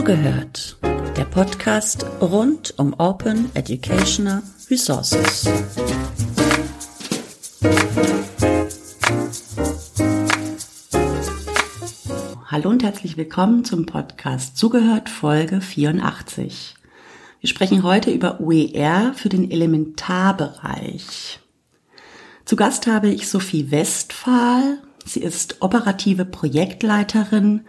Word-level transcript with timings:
Zugehört, 0.00 0.78
der 1.18 1.26
Podcast 1.26 2.06
rund 2.22 2.72
um 2.78 2.94
Open 2.94 3.50
Educational 3.52 4.42
Resources. 4.70 5.46
Hallo 12.46 12.70
und 12.70 12.82
herzlich 12.82 13.18
willkommen 13.18 13.66
zum 13.66 13.84
Podcast 13.84 14.56
Zugehört 14.56 15.10
Folge 15.10 15.60
84. 15.60 16.76
Wir 17.40 17.48
sprechen 17.50 17.82
heute 17.82 18.10
über 18.10 18.40
OER 18.40 19.12
für 19.14 19.28
den 19.28 19.50
Elementarbereich. 19.50 21.40
Zu 22.46 22.56
Gast 22.56 22.86
habe 22.86 23.10
ich 23.10 23.28
Sophie 23.28 23.70
Westphal. 23.70 24.78
Sie 25.04 25.20
ist 25.20 25.60
operative 25.60 26.24
Projektleiterin 26.24 27.66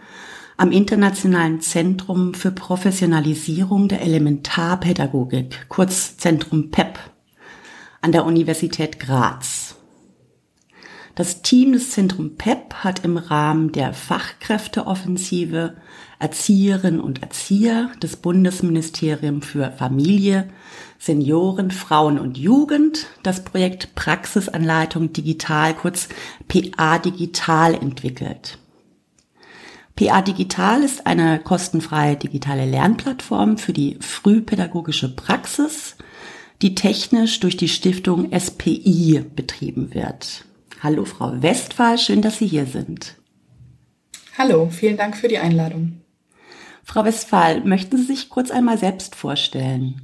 am 0.56 0.72
Internationalen 0.72 1.60
Zentrum 1.60 2.34
für 2.34 2.52
Professionalisierung 2.52 3.88
der 3.88 4.02
Elementarpädagogik, 4.02 5.66
kurz 5.68 6.16
Zentrum 6.16 6.70
PEP, 6.70 6.98
an 8.00 8.12
der 8.12 8.24
Universität 8.24 8.98
Graz. 8.98 9.76
Das 11.14 11.42
Team 11.42 11.72
des 11.72 11.90
Zentrum 11.90 12.36
PEP 12.36 12.72
hat 12.74 13.04
im 13.04 13.18
Rahmen 13.18 13.72
der 13.72 13.92
Fachkräfteoffensive 13.92 15.76
Erzieherinnen 16.18 17.00
und 17.00 17.22
Erzieher 17.22 17.90
des 18.02 18.16
Bundesministeriums 18.16 19.44
für 19.44 19.72
Familie, 19.72 20.48
Senioren, 20.98 21.70
Frauen 21.70 22.18
und 22.18 22.38
Jugend 22.38 23.08
das 23.22 23.44
Projekt 23.44 23.94
Praxisanleitung 23.94 25.12
Digital, 25.12 25.74
kurz 25.74 26.08
PA 26.48 26.98
Digital, 26.98 27.74
entwickelt. 27.74 28.58
PA 30.02 30.22
Digital 30.22 30.82
ist 30.82 31.06
eine 31.06 31.38
kostenfreie 31.38 32.16
digitale 32.16 32.64
Lernplattform 32.64 33.56
für 33.56 33.72
die 33.72 33.98
frühpädagogische 34.00 35.14
Praxis, 35.14 35.96
die 36.60 36.74
technisch 36.74 37.38
durch 37.38 37.56
die 37.56 37.68
Stiftung 37.68 38.30
SPI 38.36 39.24
betrieben 39.36 39.94
wird. 39.94 40.44
Hallo 40.82 41.04
Frau 41.04 41.40
Westphal, 41.40 41.98
schön, 41.98 42.20
dass 42.20 42.38
Sie 42.38 42.46
hier 42.46 42.66
sind. 42.66 43.16
Hallo, 44.36 44.70
vielen 44.70 44.96
Dank 44.96 45.16
für 45.16 45.28
die 45.28 45.38
Einladung. 45.38 46.00
Frau 46.82 47.04
Westphal, 47.04 47.60
möchten 47.60 47.96
Sie 47.96 48.04
sich 48.04 48.28
kurz 48.28 48.50
einmal 48.50 48.78
selbst 48.78 49.14
vorstellen? 49.14 50.02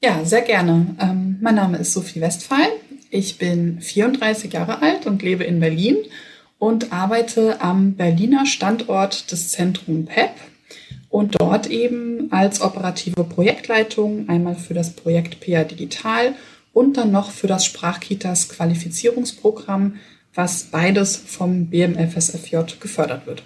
Ja, 0.00 0.24
sehr 0.24 0.42
gerne. 0.42 0.94
Ähm, 1.00 1.38
mein 1.40 1.56
Name 1.56 1.78
ist 1.78 1.92
Sophie 1.92 2.20
Westphal. 2.20 2.68
Ich 3.10 3.38
bin 3.38 3.80
34 3.80 4.52
Jahre 4.52 4.80
alt 4.80 5.06
und 5.06 5.22
lebe 5.22 5.42
in 5.42 5.58
Berlin 5.58 5.96
und 6.58 6.92
arbeite 6.92 7.60
am 7.60 7.94
Berliner 7.94 8.46
Standort 8.46 9.30
des 9.30 9.50
Zentrum 9.50 10.06
PEP 10.06 10.30
und 11.08 11.40
dort 11.40 11.68
eben 11.68 12.30
als 12.32 12.60
operative 12.60 13.24
Projektleitung 13.24 14.28
einmal 14.28 14.56
für 14.56 14.74
das 14.74 14.90
Projekt 14.90 15.40
PA 15.40 15.64
Digital 15.64 16.34
und 16.72 16.96
dann 16.96 17.10
noch 17.10 17.30
für 17.30 17.46
das 17.46 17.64
Sprachkitas 17.64 18.48
Qualifizierungsprogramm, 18.48 19.96
was 20.34 20.64
beides 20.64 21.16
vom 21.16 21.66
BMFSFJ 21.66 22.56
gefördert 22.80 23.26
wird. 23.26 23.42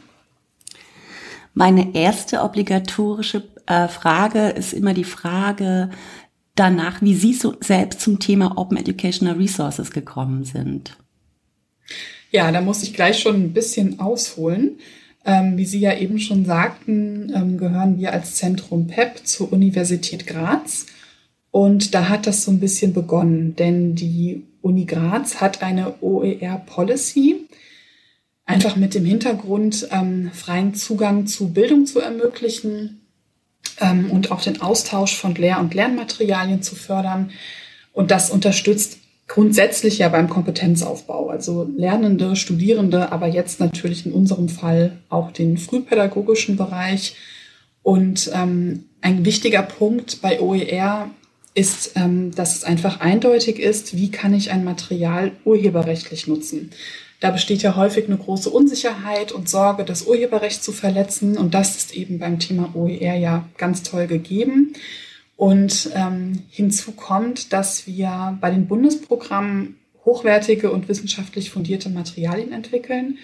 Meine 1.54 1.94
erste 1.94 2.42
obligatorische 2.42 3.44
äh, 3.66 3.88
Frage 3.88 4.48
ist 4.48 4.72
immer 4.72 4.94
die 4.94 5.04
Frage 5.04 5.90
danach, 6.54 7.02
wie 7.02 7.14
Sie 7.14 7.34
so 7.34 7.54
selbst 7.60 8.00
zum 8.00 8.18
Thema 8.18 8.56
Open 8.56 8.78
Educational 8.78 9.36
Resources 9.36 9.90
gekommen 9.90 10.44
sind. 10.44 10.96
Ja, 12.32 12.50
da 12.50 12.62
muss 12.62 12.82
ich 12.82 12.94
gleich 12.94 13.18
schon 13.18 13.36
ein 13.36 13.52
bisschen 13.52 14.00
ausholen. 14.00 14.78
Ähm, 15.24 15.58
wie 15.58 15.66
Sie 15.66 15.78
ja 15.78 15.96
eben 15.96 16.18
schon 16.18 16.46
sagten, 16.46 17.30
ähm, 17.34 17.58
gehören 17.58 17.98
wir 17.98 18.12
als 18.12 18.34
Zentrum 18.36 18.88
PEP 18.88 19.24
zur 19.24 19.52
Universität 19.52 20.26
Graz. 20.26 20.86
Und 21.50 21.94
da 21.94 22.08
hat 22.08 22.26
das 22.26 22.44
so 22.44 22.50
ein 22.50 22.58
bisschen 22.58 22.94
begonnen, 22.94 23.54
denn 23.54 23.94
die 23.94 24.44
Uni 24.62 24.86
Graz 24.86 25.42
hat 25.42 25.62
eine 25.62 26.02
OER-Policy, 26.02 27.46
einfach 28.46 28.76
mit 28.76 28.94
dem 28.94 29.04
Hintergrund, 29.04 29.86
ähm, 29.92 30.30
freien 30.32 30.74
Zugang 30.74 31.26
zu 31.26 31.52
Bildung 31.52 31.84
zu 31.84 32.00
ermöglichen 32.00 33.02
ähm, 33.78 34.10
und 34.10 34.32
auch 34.32 34.40
den 34.40 34.62
Austausch 34.62 35.14
von 35.14 35.34
Lehr- 35.34 35.60
und 35.60 35.74
Lernmaterialien 35.74 36.62
zu 36.62 36.74
fördern. 36.74 37.30
Und 37.92 38.10
das 38.10 38.30
unterstützt 38.30 39.01
grundsätzlich 39.32 39.96
ja 39.96 40.10
beim 40.10 40.28
Kompetenzaufbau, 40.28 41.30
also 41.30 41.66
Lernende, 41.74 42.36
Studierende, 42.36 43.12
aber 43.12 43.28
jetzt 43.28 43.60
natürlich 43.60 44.04
in 44.04 44.12
unserem 44.12 44.50
Fall 44.50 44.98
auch 45.08 45.32
den 45.32 45.56
frühpädagogischen 45.56 46.58
Bereich. 46.58 47.16
Und 47.82 48.30
ähm, 48.34 48.84
ein 49.00 49.24
wichtiger 49.24 49.62
Punkt 49.62 50.20
bei 50.20 50.38
OER 50.38 51.08
ist, 51.54 51.92
ähm, 51.96 52.34
dass 52.34 52.56
es 52.56 52.64
einfach 52.64 53.00
eindeutig 53.00 53.58
ist, 53.58 53.96
wie 53.96 54.10
kann 54.10 54.34
ich 54.34 54.50
ein 54.50 54.64
Material 54.64 55.32
urheberrechtlich 55.46 56.26
nutzen. 56.26 56.70
Da 57.20 57.30
besteht 57.30 57.62
ja 57.62 57.74
häufig 57.74 58.08
eine 58.08 58.18
große 58.18 58.50
Unsicherheit 58.50 59.32
und 59.32 59.48
Sorge, 59.48 59.84
das 59.84 60.02
Urheberrecht 60.02 60.62
zu 60.62 60.72
verletzen. 60.72 61.38
Und 61.38 61.54
das 61.54 61.76
ist 61.76 61.94
eben 61.94 62.18
beim 62.18 62.38
Thema 62.38 62.74
OER 62.74 63.14
ja 63.14 63.48
ganz 63.56 63.82
toll 63.82 64.08
gegeben. 64.08 64.74
Und 65.36 65.90
ähm, 65.94 66.42
hinzu 66.50 66.92
kommt, 66.92 67.52
dass 67.52 67.86
wir 67.86 68.38
bei 68.40 68.50
den 68.50 68.68
Bundesprogrammen 68.68 69.76
hochwertige 70.04 70.70
und 70.70 70.88
wissenschaftlich 70.88 71.50
fundierte 71.50 71.88
Materialien 71.88 72.52
entwickeln 72.52 73.18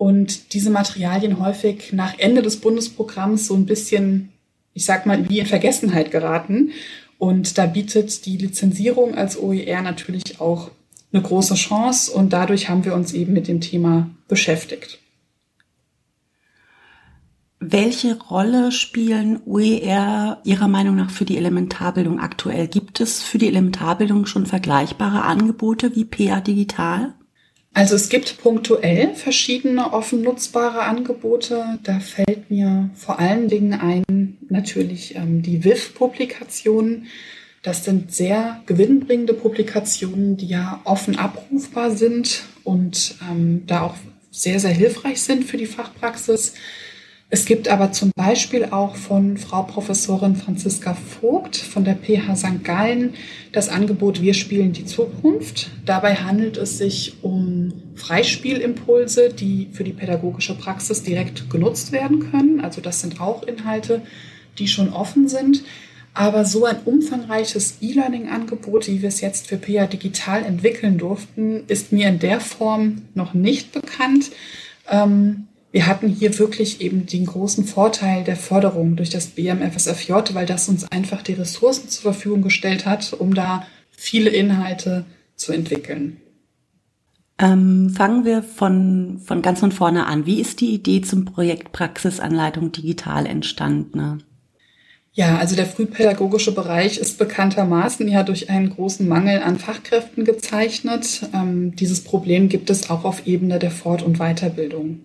und 0.00 0.54
diese 0.54 0.70
Materialien 0.70 1.40
häufig 1.40 1.92
nach 1.92 2.18
Ende 2.18 2.40
des 2.40 2.58
Bundesprogramms 2.62 3.46
so 3.46 3.54
ein 3.54 3.66
bisschen, 3.66 4.30
ich 4.72 4.86
sag 4.86 5.04
mal, 5.04 5.28
wie 5.28 5.40
in 5.40 5.44
Vergessenheit 5.44 6.10
geraten. 6.10 6.70
Und 7.18 7.58
da 7.58 7.66
bietet 7.66 8.24
die 8.24 8.38
Lizenzierung 8.38 9.14
als 9.14 9.38
OER 9.38 9.82
natürlich 9.82 10.40
auch 10.40 10.70
eine 11.12 11.20
große 11.20 11.54
Chance 11.54 12.12
und 12.12 12.32
dadurch 12.32 12.70
haben 12.70 12.86
wir 12.86 12.94
uns 12.94 13.12
eben 13.12 13.34
mit 13.34 13.46
dem 13.46 13.60
Thema 13.60 14.08
beschäftigt. 14.26 15.00
Welche 17.62 18.18
Rolle 18.18 18.72
spielen 18.72 19.42
OER 19.44 20.40
Ihrer 20.44 20.66
Meinung 20.66 20.96
nach 20.96 21.10
für 21.10 21.26
die 21.26 21.36
Elementarbildung 21.36 22.18
aktuell? 22.18 22.68
Gibt 22.68 23.00
es 23.00 23.22
für 23.22 23.36
die 23.36 23.48
Elementarbildung 23.48 24.24
schon 24.24 24.46
vergleichbare 24.46 25.24
Angebote 25.24 25.94
wie 25.94 26.06
PA 26.06 26.40
Digital? 26.40 27.12
Also 27.74 27.96
es 27.96 28.08
gibt 28.08 28.38
punktuell 28.38 29.14
verschiedene 29.14 29.92
offen 29.92 30.22
nutzbare 30.22 30.84
Angebote. 30.84 31.78
Da 31.82 32.00
fällt 32.00 32.50
mir 32.50 32.88
vor 32.94 33.18
allen 33.18 33.48
Dingen 33.48 33.74
ein 33.74 34.38
natürlich 34.48 35.14
ähm, 35.14 35.42
die 35.42 35.62
WIF-Publikationen. 35.62 37.08
Das 37.62 37.84
sind 37.84 38.10
sehr 38.10 38.62
gewinnbringende 38.64 39.34
Publikationen, 39.34 40.38
die 40.38 40.46
ja 40.46 40.80
offen 40.84 41.18
abrufbar 41.18 41.90
sind 41.90 42.44
und 42.64 43.16
ähm, 43.30 43.64
da 43.66 43.82
auch 43.82 43.96
sehr, 44.30 44.60
sehr 44.60 44.70
hilfreich 44.70 45.20
sind 45.20 45.44
für 45.44 45.58
die 45.58 45.66
Fachpraxis. 45.66 46.54
Es 47.32 47.44
gibt 47.44 47.68
aber 47.68 47.92
zum 47.92 48.10
Beispiel 48.16 48.66
auch 48.72 48.96
von 48.96 49.36
Frau 49.36 49.62
Professorin 49.62 50.34
Franziska 50.34 50.94
Vogt 50.94 51.56
von 51.56 51.84
der 51.84 51.94
PH 51.94 52.34
St. 52.34 52.64
Gallen 52.64 53.14
das 53.52 53.68
Angebot 53.68 54.20
Wir 54.20 54.34
spielen 54.34 54.72
die 54.72 54.84
Zukunft. 54.84 55.70
Dabei 55.86 56.16
handelt 56.16 56.56
es 56.56 56.78
sich 56.78 57.22
um 57.22 57.72
Freispielimpulse, 57.94 59.28
die 59.32 59.68
für 59.72 59.84
die 59.84 59.92
pädagogische 59.92 60.56
Praxis 60.56 61.04
direkt 61.04 61.48
genutzt 61.50 61.92
werden 61.92 62.32
können. 62.32 62.60
Also 62.60 62.80
das 62.80 63.00
sind 63.00 63.20
auch 63.20 63.44
Inhalte, 63.44 64.02
die 64.58 64.66
schon 64.66 64.92
offen 64.92 65.28
sind. 65.28 65.62
Aber 66.12 66.44
so 66.44 66.64
ein 66.64 66.78
umfangreiches 66.84 67.76
E-Learning-Angebot, 67.80 68.88
wie 68.88 69.02
wir 69.02 69.08
es 69.08 69.20
jetzt 69.20 69.46
für 69.46 69.56
PA 69.56 69.86
Digital 69.86 70.44
entwickeln 70.44 70.98
durften, 70.98 71.62
ist 71.68 71.92
mir 71.92 72.08
in 72.08 72.18
der 72.18 72.40
Form 72.40 73.02
noch 73.14 73.34
nicht 73.34 73.70
bekannt. 73.70 74.32
Ähm, 74.90 75.46
wir 75.72 75.86
hatten 75.86 76.08
hier 76.08 76.36
wirklich 76.38 76.80
eben 76.80 77.06
den 77.06 77.26
großen 77.26 77.64
Vorteil 77.64 78.24
der 78.24 78.36
Förderung 78.36 78.96
durch 78.96 79.10
das 79.10 79.28
BMFSFJ, 79.28 80.12
weil 80.32 80.46
das 80.46 80.68
uns 80.68 80.90
einfach 80.90 81.22
die 81.22 81.34
Ressourcen 81.34 81.88
zur 81.88 82.12
Verfügung 82.12 82.42
gestellt 82.42 82.86
hat, 82.86 83.12
um 83.12 83.34
da 83.34 83.66
viele 83.90 84.30
Inhalte 84.30 85.04
zu 85.36 85.52
entwickeln. 85.52 86.16
Ähm, 87.38 87.90
fangen 87.90 88.24
wir 88.24 88.42
von, 88.42 89.20
von 89.24 89.42
ganz 89.42 89.60
von 89.60 89.72
vorne 89.72 90.06
an. 90.06 90.26
Wie 90.26 90.40
ist 90.40 90.60
die 90.60 90.74
Idee 90.74 91.00
zum 91.00 91.24
Projekt 91.24 91.72
Praxisanleitung 91.72 92.72
digital 92.72 93.24
entstanden? 93.24 94.24
Ja, 95.12 95.38
also 95.38 95.56
der 95.56 95.66
frühpädagogische 95.66 96.52
Bereich 96.52 96.98
ist 96.98 97.18
bekanntermaßen 97.18 98.06
ja 98.08 98.22
durch 98.22 98.50
einen 98.50 98.70
großen 98.70 99.08
Mangel 99.08 99.42
an 99.42 99.58
Fachkräften 99.58 100.24
gezeichnet. 100.24 101.28
Ähm, 101.32 101.74
dieses 101.76 102.04
Problem 102.04 102.48
gibt 102.48 102.70
es 102.70 102.90
auch 102.90 103.04
auf 103.04 103.26
Ebene 103.26 103.58
der 103.58 103.70
Fort- 103.70 104.02
und 104.02 104.18
Weiterbildung 104.18 105.00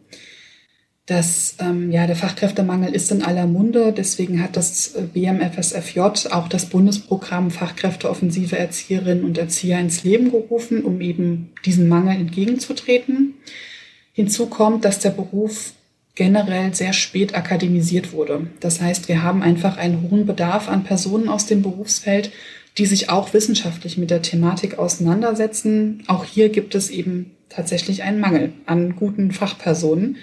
dass 1.06 1.56
ähm, 1.60 1.92
ja, 1.92 2.07
der 2.07 2.16
Fachkräftemangel 2.16 2.94
ist 2.94 3.12
in 3.12 3.22
aller 3.22 3.46
Munde. 3.46 3.94
Deswegen 3.96 4.42
hat 4.42 4.57
das 4.57 4.96
äh, 4.96 5.04
BMFSFJ 5.04 6.00
auch 6.31 6.48
das 6.48 6.66
Bundesprogramm 6.66 7.52
Fachkräfteoffensive 7.52 8.57
Erzieherinnen 8.57 9.24
und 9.24 9.38
Erzieher 9.38 9.80
ins 9.80 10.04
Leben 10.04 10.31
gerufen, 10.31 10.84
um 10.84 11.02
eben 11.02 11.52
diesen 11.63 11.88
Mangel 11.88 12.16
entgegenzutreten. 12.16 13.36
Hinzu 14.13 14.48
kommt, 14.48 14.84
dass 14.84 15.00
der 15.00 15.12
Beruf 15.12 15.74
generell 16.16 16.74
sehr 16.74 16.94
spät 16.94 17.36
akademisiert 17.36 18.13
wurde. 18.13 18.48
Das 18.60 18.81
heißt, 18.81 19.08
wir 19.08 19.22
haben 19.22 19.44
einfach 19.44 19.78
einen 19.78 20.10
hohen 20.10 20.25
Bedarf 20.25 20.69
an 20.69 20.86
Personen 20.86 21.30
aus 21.30 21.46
dem 21.46 21.62
Berufsfeld, 21.62 22.31
die 22.78 22.86
sich 22.86 23.10
auch 23.10 23.34
wissenschaftlich 23.34 23.98
mit 23.98 24.10
der 24.10 24.22
Thematik 24.22 24.80
auseinandersetzen. 24.80 26.04
Auch 26.08 26.25
hier 26.25 26.50
gibt 26.50 26.74
es 26.74 26.90
eben 26.90 27.31
tatsächlich 27.50 28.04
einen 28.04 28.19
Mangel 28.19 28.54
an 28.66 28.96
guten 28.96 29.31
Fachpersonen. 29.31 30.18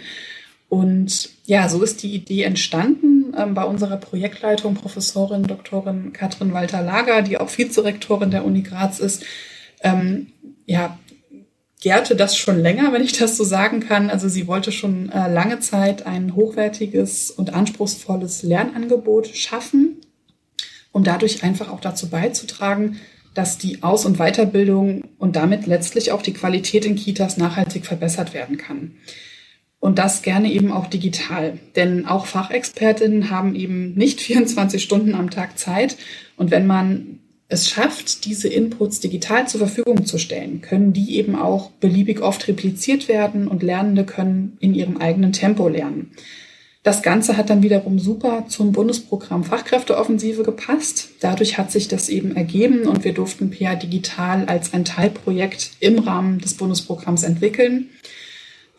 Und 0.73 1.29
ja, 1.45 1.69
so 1.69 1.83
ist 1.83 2.03
die 2.03 2.15
Idee 2.15 2.45
entstanden 2.45 3.35
ähm, 3.37 3.53
bei 3.53 3.65
unserer 3.65 3.99
Projektleitung, 3.99 4.75
Professorin 4.75 5.43
Doktorin 5.43 6.15
Katrin 6.15 6.55
Walter-Lager, 6.55 7.21
die 7.21 7.37
auch 7.37 7.51
Vizerektorin 7.59 8.31
der 8.31 8.47
Uni 8.47 8.63
Graz 8.63 8.99
ist. 8.99 9.23
Ähm, 9.83 10.29
ja, 10.65 10.99
gärte 11.83 12.17
das 12.17 12.39
schon 12.39 12.59
länger, 12.59 12.91
wenn 12.95 13.03
ich 13.03 13.13
das 13.13 13.37
so 13.37 13.45
sagen 13.45 13.81
kann. 13.81 14.09
Also 14.09 14.31
sie 14.31 14.47
wollte 14.47 14.73
schon 14.73 15.11
äh, 15.11 15.31
lange 15.31 15.61
Zeit 15.61 16.07
ein 16.07 16.35
hochwertiges 16.35 17.31
und 17.31 17.53
anspruchsvolles 17.53 18.43
Lernangebot 18.43 19.27
schaffen 19.27 19.99
um 20.93 21.05
dadurch 21.05 21.43
einfach 21.43 21.71
auch 21.71 21.81
dazu 21.81 22.11
beizutragen, 22.11 23.01
dass 23.35 23.57
die 23.57 23.83
Aus- 23.83 24.05
und 24.05 24.19
Weiterbildung 24.19 25.05
und 25.19 25.37
damit 25.37 25.67
letztlich 25.67 26.13
auch 26.13 26.21
die 26.21 26.35
Qualität 26.35 26.85
in 26.85 26.97
Kitas 26.97 27.39
nachhaltig 27.39 27.87
verbessert 27.87 28.35
werden 28.35 28.59
kann. 28.59 28.93
Und 29.83 29.99
das 29.99 30.23
gerne 30.23 30.53
eben 30.53 30.71
auch 30.71 30.87
digital. 30.87 31.59
Denn 31.75 32.07
auch 32.07 32.27
Fachexpertinnen 32.27 33.31
haben 33.31 33.57
eben 33.57 33.95
nicht 33.95 34.21
24 34.23 34.81
Stunden 34.81 35.17
am 35.17 35.29
Tag 35.29 35.59
Zeit. 35.59 35.97
Und 36.37 36.53
wenn 36.53 36.69
man 36.69 37.19
es 37.49 37.69
schafft, 37.69 38.25
diese 38.25 38.47
Inputs 38.47 39.01
digital 39.01 39.49
zur 39.49 39.59
Verfügung 39.59 40.07
zu 40.07 40.19
stellen, 40.19 40.61
können 40.61 40.93
die 40.93 41.17
eben 41.17 41.35
auch 41.35 41.73
beliebig 41.73 42.21
oft 42.21 42.47
repliziert 42.47 43.09
werden 43.09 43.49
und 43.49 43.65
Lernende 43.65 44.05
können 44.05 44.57
in 44.61 44.73
ihrem 44.73 44.99
eigenen 44.99 45.33
Tempo 45.33 45.67
lernen. 45.67 46.13
Das 46.85 47.03
Ganze 47.03 47.37
hat 47.37 47.51
dann 47.51 47.65
wiederum 47.65 47.99
super 47.99 48.47
zum 48.47 48.71
Bundesprogramm 48.71 49.43
Fachkräfteoffensive 49.43 50.45
gepasst. 50.45 51.11
Dadurch 51.19 51.59
hat 51.59 51.73
sich 51.73 51.89
das 51.89 52.09
eben 52.09 52.37
ergeben 52.37 52.87
und 52.87 53.03
wir 53.03 53.15
durften 53.15 53.51
PA 53.51 53.75
Digital 53.75 54.45
als 54.47 54.75
ein 54.75 54.85
Teilprojekt 54.85 55.73
im 55.81 55.99
Rahmen 55.99 56.39
des 56.39 56.55
Bundesprogramms 56.55 57.25
entwickeln. 57.25 57.91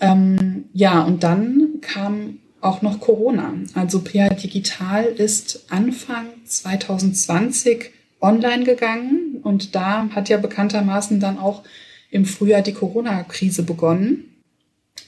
Ähm, 0.03 0.65
ja, 0.73 1.01
und 1.01 1.23
dann 1.23 1.79
kam 1.81 2.39
auch 2.61 2.81
noch 2.81 2.99
Corona. 2.99 3.53
Also 3.73 4.01
PA 4.01 4.29
Digital 4.29 5.05
ist 5.05 5.65
Anfang 5.69 6.27
2020 6.45 7.91
online 8.21 8.63
gegangen 8.63 9.39
und 9.43 9.75
da 9.75 10.09
hat 10.09 10.29
ja 10.29 10.37
bekanntermaßen 10.37 11.19
dann 11.19 11.37
auch 11.37 11.63
im 12.09 12.25
Frühjahr 12.25 12.61
die 12.61 12.73
Corona-Krise 12.73 13.63
begonnen, 13.63 14.35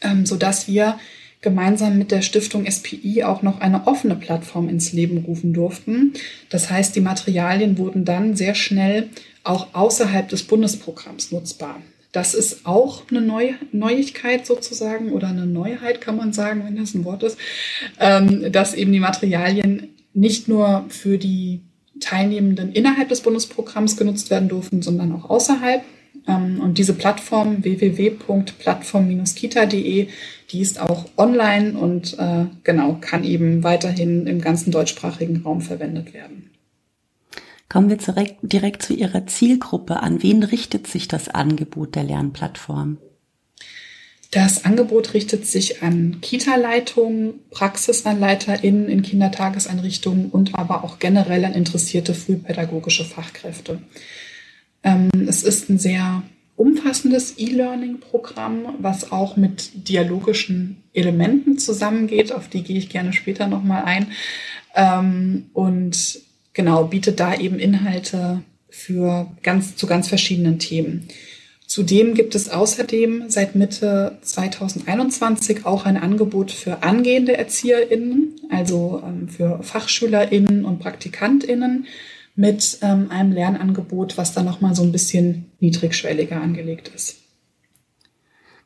ähm, 0.02 0.26
sodass 0.26 0.68
wir 0.68 1.00
gemeinsam 1.42 1.98
mit 1.98 2.12
der 2.12 2.24
Stiftung 2.24 2.70
SPI 2.70 3.24
auch 3.24 3.42
noch 3.42 3.62
eine 3.62 3.88
offene 3.88 4.16
Plattform 4.16 4.68
ins 4.68 4.92
Leben 4.92 5.20
rufen 5.20 5.54
durften. 5.54 6.14
Das 6.50 6.70
heißt, 6.70 6.96
die 6.96 7.02
Materialien 7.02 7.78
wurden 7.78 8.04
dann 8.04 8.36
sehr 8.36 8.56
schnell 8.56 9.10
auch 9.44 9.68
außerhalb 9.74 10.28
des 10.28 10.44
Bundesprogramms 10.44 11.32
nutzbar. 11.32 11.80
Das 12.16 12.34
ist 12.34 12.66
auch 12.66 13.04
eine 13.10 13.20
Neu 13.20 13.56
Neuigkeit 13.74 14.46
sozusagen 14.46 15.12
oder 15.12 15.28
eine 15.28 15.46
Neuheit, 15.46 16.00
kann 16.00 16.16
man 16.16 16.32
sagen, 16.32 16.64
wenn 16.66 16.78
das 16.78 16.94
ein 16.94 17.04
Wort 17.04 17.24
ist, 17.24 17.38
ähm, 18.00 18.54
dass 18.54 18.74
eben 18.74 18.94
die 18.94 19.02
Materialien 19.02 19.90
nicht 20.14 20.48
nur 20.48 20.86
für 20.88 21.18
die 21.18 21.60
Teilnehmenden 22.00 22.72
innerhalb 22.72 23.10
des 23.10 23.20
Bundesprogramms 23.20 23.98
genutzt 23.98 24.30
werden 24.30 24.48
durften, 24.48 24.82
sondern 24.82 25.12
auch 25.12 25.30
außerhalb. 25.30 25.84
Ähm, 26.26 26.62
und 26.62 26.78
diese 26.78 26.94
Plattform 26.94 27.66
www.plattform-kita.de, 27.66 30.08
die 30.52 30.62
ist 30.62 30.80
auch 30.80 31.10
online 31.18 31.78
und 31.78 32.18
äh, 32.18 32.46
genau 32.64 32.98
kann 33.02 33.26
eben 33.26 33.62
weiterhin 33.62 34.26
im 34.26 34.40
ganzen 34.40 34.72
deutschsprachigen 34.72 35.42
Raum 35.44 35.60
verwendet 35.60 36.14
werden. 36.14 36.55
Kommen 37.68 37.90
wir 37.90 37.98
direkt, 37.98 38.38
direkt 38.42 38.84
zu 38.84 38.94
Ihrer 38.94 39.26
Zielgruppe. 39.26 40.02
An 40.02 40.22
wen 40.22 40.44
richtet 40.44 40.88
sich 40.88 41.08
das 41.08 41.30
Angebot 41.30 41.96
der 41.96 42.04
Lernplattform? 42.04 42.98
Das 44.32 44.66
Angebot 44.66 45.14
richtet 45.14 45.46
sich 45.46 45.82
an 45.82 46.20
Kita-Leitungen, 46.22 47.36
PraxisanleiterInnen 47.52 48.90
in 48.90 49.02
Kindertageseinrichtungen 49.02 50.30
und 50.30 50.56
aber 50.56 50.84
auch 50.84 51.00
generell 51.00 51.46
an 51.46 51.54
interessierte 51.54 52.14
frühpädagogische 52.14 53.06
Fachkräfte. 53.06 53.80
Ähm, 54.84 55.10
es 55.28 55.44
ist 55.44 55.70
ein 55.70 55.80
sehr 55.80 56.24
umfassendes 56.58 57.38
E-Learning-Programm, 57.38 58.76
was 58.80 59.12
auch 59.12 59.38
mit 59.38 59.88
dialogischen 59.88 60.84
Elementen 60.94 61.58
zusammengeht. 61.58 62.32
Auf 62.32 62.48
die 62.48 62.64
gehe 62.64 62.78
ich 62.78 62.90
gerne 62.90 63.14
später 63.14 63.48
nochmal 63.48 63.84
ein. 63.86 64.12
Ähm, 64.76 65.50
und 65.54 66.25
genau, 66.56 66.86
bietet 66.86 67.20
da 67.20 67.36
eben 67.36 67.60
Inhalte 67.60 68.42
für 68.70 69.32
ganz, 69.44 69.76
zu 69.76 69.86
ganz 69.86 70.08
verschiedenen 70.08 70.58
Themen. 70.58 71.08
Zudem 71.68 72.14
gibt 72.14 72.36
es 72.36 72.50
außerdem 72.50 73.26
seit 73.28 73.56
Mitte 73.56 74.18
2021 74.22 75.66
auch 75.66 75.86
ein 75.86 75.98
Angebot 75.98 76.52
für 76.52 76.84
angehende 76.84 77.38
ErzieherInnen, 77.38 78.36
also 78.50 79.02
ähm, 79.06 79.30
für 79.30 79.62
FachschülerInnen 79.62 80.66
und 80.66 80.80
PraktikantInnen, 80.80 81.86
mit 82.36 82.80
ähm, 82.82 83.10
einem 83.10 83.32
Lernangebot, 83.32 84.18
was 84.18 84.34
dann 84.34 84.46
nochmal 84.46 84.76
so 84.76 84.84
ein 84.84 84.92
bisschen 84.92 85.52
niedrigschwelliger 85.60 86.40
angelegt 86.40 86.92
ist. 86.94 87.25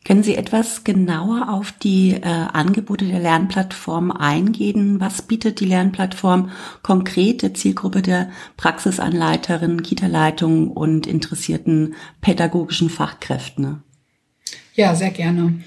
Können 0.05 0.23
Sie 0.23 0.35
etwas 0.35 0.83
genauer 0.85 1.49
auf 1.49 1.71
die 1.73 2.11
äh, 2.13 2.21
Angebote 2.23 3.05
der 3.05 3.19
Lernplattform 3.19 4.11
eingehen? 4.11 4.99
Was 4.99 5.21
bietet 5.21 5.59
die 5.59 5.65
Lernplattform 5.65 6.51
konkret 6.81 7.41
der 7.41 7.53
Zielgruppe 7.53 8.01
der 8.01 8.31
Praxisanleiterinnen, 8.57 9.83
Kita-Leitungen 9.83 10.69
und 10.69 11.05
interessierten 11.05 11.95
pädagogischen 12.21 12.89
Fachkräften? 12.89 13.83
Ja, 14.73 14.95
sehr 14.95 15.11
gerne. 15.11 15.61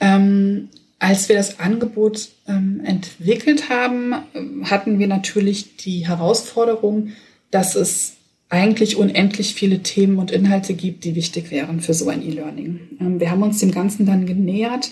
Ähm, 0.00 0.68
als 0.98 1.28
wir 1.28 1.36
das 1.36 1.60
Angebot 1.60 2.28
ähm, 2.48 2.80
entwickelt 2.84 3.70
haben, 3.70 4.14
hatten 4.64 4.98
wir 4.98 5.06
natürlich 5.06 5.76
die 5.76 6.08
Herausforderung, 6.08 7.12
dass 7.52 7.76
es 7.76 8.16
eigentlich 8.50 8.96
unendlich 8.96 9.54
viele 9.54 9.82
Themen 9.82 10.18
und 10.18 10.30
Inhalte 10.30 10.74
gibt, 10.74 11.04
die 11.04 11.14
wichtig 11.14 11.50
wären 11.50 11.80
für 11.80 11.94
so 11.94 12.08
ein 12.08 12.26
E-Learning. 12.26 12.80
Ähm, 13.00 13.20
wir 13.20 13.30
haben 13.30 13.42
uns 13.42 13.58
dem 13.58 13.72
Ganzen 13.72 14.06
dann 14.06 14.26
genähert, 14.26 14.90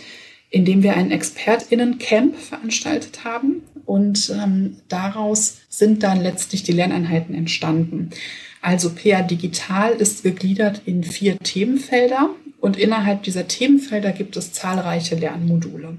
indem 0.50 0.82
wir 0.82 0.94
ein 0.94 1.10
ExpertInnen-Camp 1.10 2.36
veranstaltet 2.36 3.24
haben 3.24 3.62
und 3.84 4.32
ähm, 4.34 4.76
daraus 4.88 5.58
sind 5.68 6.02
dann 6.02 6.20
letztlich 6.20 6.62
die 6.62 6.72
Lerneinheiten 6.72 7.34
entstanden. 7.34 8.10
Also 8.60 8.90
PA 8.90 9.22
Digital 9.22 9.92
ist 9.92 10.22
gegliedert 10.22 10.82
in 10.84 11.04
vier 11.04 11.38
Themenfelder 11.38 12.30
und 12.60 12.76
innerhalb 12.76 13.22
dieser 13.22 13.46
Themenfelder 13.48 14.12
gibt 14.12 14.36
es 14.36 14.52
zahlreiche 14.52 15.14
Lernmodule. 15.14 15.98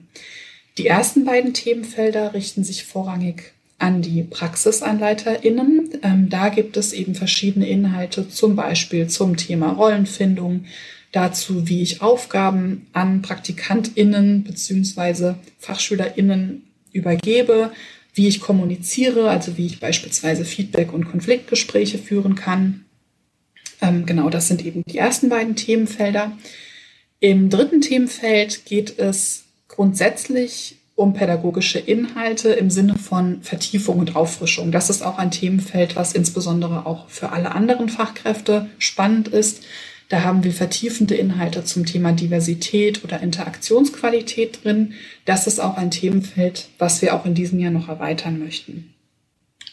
Die 0.78 0.88
ersten 0.88 1.26
beiden 1.26 1.54
Themenfelder 1.54 2.34
richten 2.34 2.64
sich 2.64 2.84
vorrangig 2.84 3.54
an 3.80 4.02
die 4.02 4.24
PraxisanleiterInnen. 4.24 6.00
Ähm, 6.02 6.30
da 6.30 6.50
gibt 6.50 6.78
es 6.78 6.94
eben 6.94 7.16
verschiedene 7.16 7.68
Inhalte, 7.68 8.30
zum 8.30 8.56
Beispiel 8.56 9.08
zum 9.08 9.38
Thema 9.38 9.72
Rollenfindung, 9.74 10.66
dazu, 11.12 11.68
wie 11.68 11.82
ich 11.82 12.02
Aufgaben 12.02 12.88
an 12.94 13.22
PraktikantInnen 13.22 14.44
beziehungsweise 14.44 15.40
FachschülerInnen 15.60 16.64
übergebe, 16.92 17.72
wie 18.14 18.28
ich 18.28 18.40
kommuniziere, 18.40 19.30
also 19.30 19.58
wie 19.58 19.68
ich 19.68 19.80
beispielsweise 19.80 20.44
Feedback- 20.44 20.94
und 20.94 21.10
Konfliktgespräche 21.10 21.98
führen 21.98 22.36
kann. 22.36 22.86
Ähm, 23.82 24.06
genau, 24.06 24.30
das 24.30 24.48
sind 24.48 24.66
eben 24.66 24.84
die 24.84 24.98
ersten 24.98 25.30
beiden 25.30 25.56
Themenfelder. 25.56 26.36
Im 27.20 27.50
dritten 27.50 27.82
Themenfeld 27.82 28.66
geht 28.66 28.98
es 29.00 29.46
grundsätzlich 29.68 30.77
um 30.98 31.14
pädagogische 31.14 31.78
Inhalte 31.78 32.50
im 32.50 32.72
Sinne 32.72 32.96
von 32.96 33.44
Vertiefung 33.44 34.00
und 34.00 34.16
Auffrischung. 34.16 34.72
Das 34.72 34.90
ist 34.90 35.04
auch 35.04 35.20
ein 35.20 35.30
Themenfeld, 35.30 35.96
was 35.96 36.14
insbesondere 36.14 36.88
auch 36.88 37.08
für 37.08 37.32
alle 37.32 37.54
anderen 37.54 37.88
Fachkräfte 37.88 38.68
spannend 38.80 39.28
ist. 39.28 39.64
Da 40.10 40.24
haben 40.24 40.44
wir 40.44 40.52
vertiefende 40.52 41.14
Inhalte 41.14 41.64
zum 41.64 41.86
Thema 41.86 42.14
Diversität 42.14 43.04
oder 43.04 43.22
Interaktionsqualität 43.22 44.64
drin. 44.64 44.94
Das 45.24 45.46
ist 45.46 45.60
auch 45.60 45.78
ein 45.78 45.92
Themenfeld, 45.92 46.70
was 46.80 47.04
wir 47.04 47.14
auch 47.14 47.28
in 47.28 47.36
diesem 47.36 47.60
Jahr 47.60 47.72
noch 47.72 47.90
erweitern 47.90 48.40
möchten. 48.40 48.96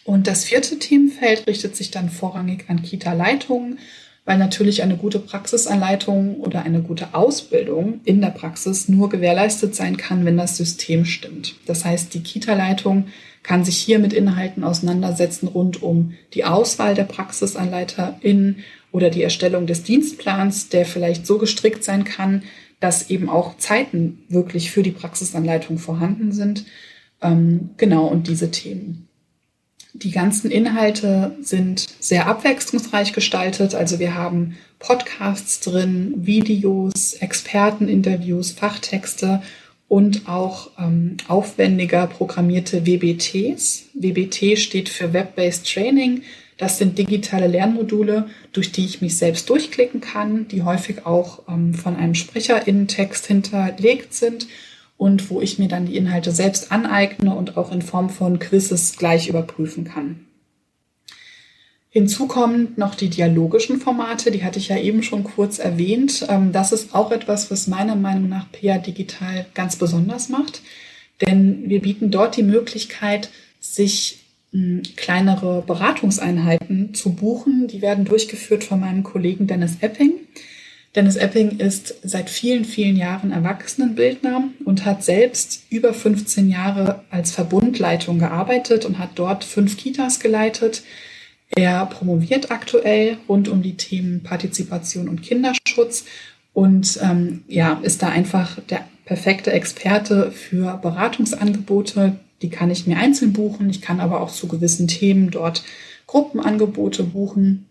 Und 0.04 0.26
das 0.26 0.44
vierte 0.44 0.78
Themenfeld 0.78 1.46
richtet 1.46 1.74
sich 1.74 1.90
dann 1.90 2.10
vorrangig 2.10 2.66
an 2.68 2.82
Kita-Leitungen 2.82 3.78
weil 4.24 4.38
natürlich 4.38 4.82
eine 4.82 4.96
gute 4.96 5.18
Praxisanleitung 5.18 6.36
oder 6.36 6.62
eine 6.62 6.80
gute 6.80 7.14
Ausbildung 7.14 8.00
in 8.04 8.20
der 8.20 8.30
Praxis 8.30 8.88
nur 8.88 9.10
gewährleistet 9.10 9.74
sein 9.74 9.96
kann, 9.96 10.24
wenn 10.24 10.38
das 10.38 10.56
System 10.56 11.04
stimmt. 11.04 11.56
Das 11.66 11.84
heißt, 11.84 12.14
die 12.14 12.22
Kita-Leitung 12.22 13.08
kann 13.42 13.64
sich 13.64 13.76
hier 13.76 13.98
mit 13.98 14.14
Inhalten 14.14 14.64
auseinandersetzen 14.64 15.48
rund 15.48 15.82
um 15.82 16.14
die 16.32 16.44
Auswahl 16.44 16.94
der 16.94 17.04
PraxisanleiterInnen 17.04 18.64
oder 18.90 19.10
die 19.10 19.22
Erstellung 19.22 19.66
des 19.66 19.82
Dienstplans, 19.82 20.70
der 20.70 20.86
vielleicht 20.86 21.26
so 21.26 21.36
gestrickt 21.38 21.84
sein 21.84 22.04
kann, 22.04 22.44
dass 22.80 23.10
eben 23.10 23.28
auch 23.28 23.58
Zeiten 23.58 24.24
wirklich 24.28 24.70
für 24.70 24.82
die 24.82 24.90
Praxisanleitung 24.90 25.78
vorhanden 25.78 26.32
sind. 26.32 26.64
Ähm, 27.20 27.70
genau, 27.76 28.06
und 28.06 28.28
diese 28.28 28.50
Themen. 28.50 29.08
Die 29.96 30.10
ganzen 30.10 30.50
Inhalte 30.50 31.36
sind 31.40 31.86
sehr 32.00 32.26
abwechslungsreich 32.26 33.12
gestaltet. 33.12 33.76
Also 33.76 34.00
wir 34.00 34.16
haben 34.16 34.56
Podcasts 34.80 35.60
drin, 35.60 36.14
Videos, 36.16 37.14
Experteninterviews, 37.14 38.50
Fachtexte 38.50 39.40
und 39.86 40.28
auch 40.28 40.70
ähm, 40.80 41.16
aufwendiger 41.28 42.08
programmierte 42.08 42.84
WBTs. 42.84 43.84
WBT 43.94 44.58
steht 44.58 44.88
für 44.88 45.12
Web-Based 45.12 45.72
Training. 45.72 46.22
Das 46.56 46.78
sind 46.78 46.98
digitale 46.98 47.46
Lernmodule, 47.46 48.26
durch 48.52 48.72
die 48.72 48.84
ich 48.84 49.00
mich 49.00 49.16
selbst 49.16 49.48
durchklicken 49.48 50.00
kann, 50.00 50.48
die 50.48 50.64
häufig 50.64 51.06
auch 51.06 51.42
ähm, 51.48 51.72
von 51.72 51.94
einem 51.94 52.16
Sprecherinnentext 52.16 53.26
hinterlegt 53.26 54.12
sind 54.12 54.48
und 55.04 55.28
wo 55.28 55.42
ich 55.42 55.58
mir 55.58 55.68
dann 55.68 55.84
die 55.84 55.98
Inhalte 55.98 56.32
selbst 56.32 56.72
aneigne 56.72 57.34
und 57.34 57.58
auch 57.58 57.70
in 57.70 57.82
Form 57.82 58.08
von 58.08 58.38
Quizzes 58.38 58.96
gleich 58.96 59.28
überprüfen 59.28 59.84
kann. 59.84 60.24
Hinzu 61.90 62.26
kommen 62.26 62.72
noch 62.76 62.94
die 62.94 63.10
dialogischen 63.10 63.80
Formate, 63.80 64.30
die 64.30 64.44
hatte 64.44 64.58
ich 64.58 64.68
ja 64.68 64.78
eben 64.78 65.02
schon 65.02 65.22
kurz 65.22 65.58
erwähnt. 65.58 66.26
Ähm, 66.30 66.52
das 66.52 66.72
ist 66.72 66.94
auch 66.94 67.12
etwas, 67.12 67.50
was 67.50 67.66
meiner 67.66 67.96
Meinung 67.96 68.30
nach 68.30 68.46
PA 68.50 68.78
Digital 68.78 69.44
ganz 69.52 69.76
besonders 69.76 70.30
macht, 70.30 70.62
denn 71.20 71.68
wir 71.68 71.82
bieten 71.82 72.10
dort 72.10 72.38
die 72.38 72.42
Möglichkeit, 72.42 73.28
sich 73.60 74.20
kleinere 74.96 75.62
Beratungseinheiten 75.66 76.94
zu 76.94 77.12
buchen. 77.12 77.68
Die 77.68 77.82
werden 77.82 78.06
durchgeführt 78.06 78.64
von 78.64 78.80
meinem 78.80 79.02
Kollegen 79.02 79.46
Dennis 79.46 79.76
Epping. 79.82 80.12
Dennis 80.94 81.16
Epping 81.16 81.58
ist 81.58 81.94
seit 82.04 82.30
vielen, 82.30 82.64
vielen 82.64 82.96
Jahren 82.96 83.32
Erwachsenenbildner 83.32 84.44
und 84.64 84.84
hat 84.84 85.02
selbst 85.02 85.64
über 85.68 85.92
15 85.92 86.48
Jahre 86.48 87.04
als 87.10 87.32
Verbundleitung 87.32 88.20
gearbeitet 88.20 88.84
und 88.84 88.98
hat 88.98 89.10
dort 89.16 89.42
fünf 89.42 89.76
Kitas 89.76 90.20
geleitet. 90.20 90.84
Er 91.56 91.86
promoviert 91.86 92.52
aktuell 92.52 93.18
rund 93.28 93.48
um 93.48 93.62
die 93.62 93.76
Themen 93.76 94.22
Partizipation 94.22 95.08
und 95.08 95.22
Kinderschutz 95.22 96.04
und 96.52 96.98
ähm, 97.02 97.42
ja, 97.48 97.80
ist 97.82 98.02
da 98.02 98.08
einfach 98.08 98.60
der 98.70 98.86
perfekte 99.04 99.50
Experte 99.52 100.30
für 100.30 100.78
Beratungsangebote, 100.80 102.16
die 102.40 102.50
kann 102.50 102.70
ich 102.70 102.86
mir 102.86 102.98
einzeln 102.98 103.32
buchen. 103.32 103.68
Ich 103.68 103.82
kann 103.82 104.00
aber 104.00 104.20
auch 104.20 104.30
zu 104.30 104.46
gewissen 104.46 104.86
Themen 104.86 105.30
dort 105.30 105.64
Gruppenangebote 106.06 107.02
buchen. 107.02 107.66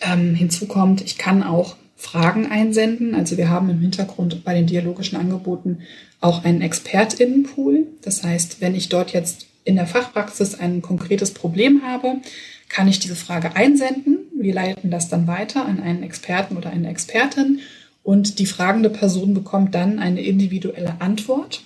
Ähm, 0.00 0.34
hinzu 0.34 0.66
kommt, 0.66 1.00
ich 1.00 1.18
kann 1.18 1.42
auch 1.42 1.76
Fragen 1.98 2.46
einsenden. 2.46 3.14
Also 3.14 3.36
wir 3.36 3.50
haben 3.50 3.68
im 3.68 3.80
Hintergrund 3.80 4.44
bei 4.44 4.54
den 4.54 4.66
dialogischen 4.66 5.18
Angeboten 5.18 5.80
auch 6.20 6.44
einen 6.44 6.62
Expertinnenpool. 6.62 7.88
Das 8.02 8.22
heißt, 8.22 8.60
wenn 8.60 8.76
ich 8.76 8.88
dort 8.88 9.12
jetzt 9.12 9.46
in 9.64 9.74
der 9.74 9.86
Fachpraxis 9.86 10.54
ein 10.54 10.80
konkretes 10.80 11.34
Problem 11.34 11.82
habe, 11.82 12.18
kann 12.68 12.88
ich 12.88 13.00
diese 13.00 13.16
Frage 13.16 13.56
einsenden. 13.56 14.18
Wir 14.34 14.54
leiten 14.54 14.90
das 14.90 15.08
dann 15.08 15.26
weiter 15.26 15.66
an 15.66 15.80
einen 15.80 16.04
Experten 16.04 16.56
oder 16.56 16.70
eine 16.70 16.88
Expertin 16.88 17.60
und 18.04 18.38
die 18.38 18.46
fragende 18.46 18.90
Person 18.90 19.34
bekommt 19.34 19.74
dann 19.74 19.98
eine 19.98 20.22
individuelle 20.22 21.00
Antwort. 21.00 21.62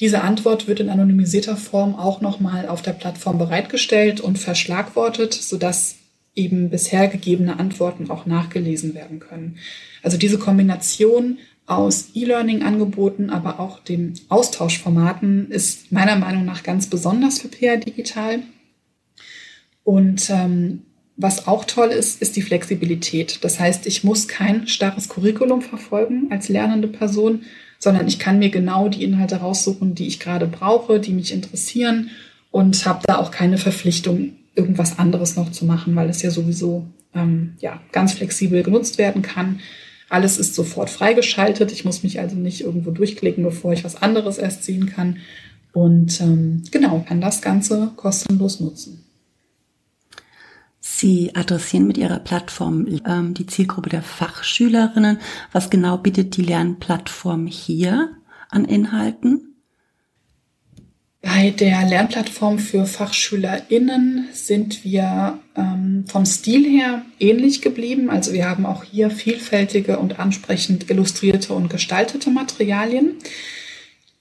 Diese 0.00 0.22
Antwort 0.22 0.68
wird 0.68 0.80
in 0.80 0.88
anonymisierter 0.88 1.56
Form 1.56 1.96
auch 1.96 2.20
nochmal 2.20 2.68
auf 2.68 2.80
der 2.80 2.92
Plattform 2.92 3.38
bereitgestellt 3.38 4.20
und 4.20 4.38
verschlagwortet, 4.38 5.34
sodass 5.34 5.96
eben 6.34 6.70
bisher 6.70 7.08
gegebene 7.08 7.58
Antworten 7.58 8.10
auch 8.10 8.26
nachgelesen 8.26 8.94
werden 8.94 9.20
können. 9.20 9.58
Also 10.02 10.16
diese 10.16 10.38
Kombination 10.38 11.38
aus 11.66 12.10
E-Learning-Angeboten, 12.14 13.30
aber 13.30 13.60
auch 13.60 13.78
den 13.78 14.14
Austauschformaten 14.28 15.50
ist 15.50 15.92
meiner 15.92 16.16
Meinung 16.16 16.44
nach 16.44 16.62
ganz 16.62 16.88
besonders 16.88 17.40
für 17.40 17.48
PR 17.48 17.78
Digital. 17.78 18.40
Und 19.82 20.28
ähm, 20.30 20.82
was 21.16 21.46
auch 21.46 21.64
toll 21.64 21.88
ist, 21.88 22.20
ist 22.20 22.36
die 22.36 22.42
Flexibilität. 22.42 23.44
Das 23.44 23.60
heißt, 23.60 23.86
ich 23.86 24.04
muss 24.04 24.28
kein 24.28 24.66
starres 24.66 25.08
Curriculum 25.08 25.62
verfolgen 25.62 26.26
als 26.30 26.48
lernende 26.48 26.88
Person, 26.88 27.42
sondern 27.78 28.08
ich 28.08 28.18
kann 28.18 28.38
mir 28.38 28.50
genau 28.50 28.88
die 28.88 29.04
Inhalte 29.04 29.36
raussuchen, 29.36 29.94
die 29.94 30.06
ich 30.06 30.20
gerade 30.20 30.46
brauche, 30.46 31.00
die 31.00 31.12
mich 31.12 31.32
interessieren 31.32 32.10
und 32.50 32.84
habe 32.86 33.02
da 33.06 33.18
auch 33.18 33.30
keine 33.30 33.58
Verpflichtung, 33.58 34.36
irgendwas 34.54 34.98
anderes 34.98 35.36
noch 35.36 35.50
zu 35.50 35.64
machen, 35.64 35.96
weil 35.96 36.08
es 36.08 36.22
ja 36.22 36.30
sowieso 36.30 36.86
ähm, 37.14 37.54
ja, 37.60 37.80
ganz 37.92 38.12
flexibel 38.12 38.62
genutzt 38.62 38.98
werden 38.98 39.22
kann. 39.22 39.60
Alles 40.08 40.38
ist 40.38 40.54
sofort 40.54 40.90
freigeschaltet. 40.90 41.72
Ich 41.72 41.84
muss 41.84 42.02
mich 42.02 42.20
also 42.20 42.36
nicht 42.36 42.60
irgendwo 42.60 42.90
durchklicken, 42.90 43.42
bevor 43.42 43.72
ich 43.72 43.84
was 43.84 44.00
anderes 44.00 44.38
erst 44.38 44.64
sehen 44.64 44.86
kann. 44.86 45.18
Und 45.72 46.20
ähm, 46.20 46.62
genau, 46.70 47.04
kann 47.06 47.20
das 47.20 47.42
Ganze 47.42 47.90
kostenlos 47.96 48.60
nutzen. 48.60 49.04
Sie 50.80 51.34
adressieren 51.34 51.86
mit 51.86 51.98
Ihrer 51.98 52.20
Plattform 52.20 52.86
ähm, 53.06 53.34
die 53.34 53.46
Zielgruppe 53.46 53.88
der 53.88 54.02
Fachschülerinnen. 54.02 55.18
Was 55.50 55.70
genau 55.70 55.98
bietet 55.98 56.36
die 56.36 56.42
Lernplattform 56.42 57.46
hier 57.46 58.10
an 58.50 58.64
Inhalten? 58.64 59.53
Bei 61.24 61.48
der 61.48 61.88
Lernplattform 61.88 62.58
für 62.58 62.84
FachschülerInnen 62.84 64.28
sind 64.34 64.84
wir 64.84 65.38
ähm, 65.56 66.04
vom 66.06 66.26
Stil 66.26 66.68
her 66.68 67.02
ähnlich 67.18 67.62
geblieben. 67.62 68.10
Also 68.10 68.34
wir 68.34 68.46
haben 68.46 68.66
auch 68.66 68.84
hier 68.84 69.10
vielfältige 69.10 69.98
und 69.98 70.20
ansprechend 70.20 70.90
illustrierte 70.90 71.54
und 71.54 71.70
gestaltete 71.70 72.28
Materialien. 72.28 73.14